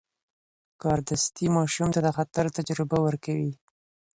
کاردستي 0.81 1.45
ماشوم 1.55 1.89
ته 1.95 1.99
د 2.03 2.07
خطر 2.17 2.45
تجربه 2.57 2.97
ورکوي. 3.05 3.51